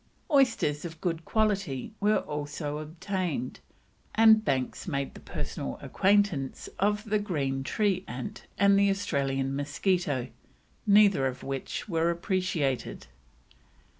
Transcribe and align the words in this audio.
Oysters 0.31 0.83
of 0.83 0.99
good 0.99 1.25
quality 1.25 1.93
were 1.99 2.17
also 2.17 2.79
obtained, 2.79 3.59
and 4.15 4.43
Banks 4.43 4.87
made 4.87 5.13
the 5.13 5.19
personal 5.19 5.77
acquaintance 5.79 6.67
of 6.79 7.03
the 7.03 7.19
green 7.19 7.61
tree 7.63 8.03
ant 8.07 8.47
and 8.57 8.79
the 8.79 8.89
Australian 8.89 9.55
mosquito, 9.55 10.29
neither 10.87 11.27
of 11.27 11.43
which 11.43 11.87
were 11.87 12.09
appreciated. 12.09 13.05